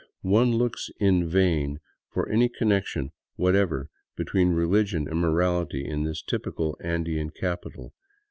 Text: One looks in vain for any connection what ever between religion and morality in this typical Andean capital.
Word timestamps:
One 0.23 0.51
looks 0.57 0.89
in 0.99 1.29
vain 1.29 1.79
for 2.09 2.27
any 2.27 2.49
connection 2.49 3.11
what 3.35 3.53
ever 3.55 3.87
between 4.15 4.49
religion 4.49 5.07
and 5.07 5.19
morality 5.19 5.85
in 5.87 6.05
this 6.05 6.23
typical 6.23 6.75
Andean 6.83 7.29
capital. 7.29 7.93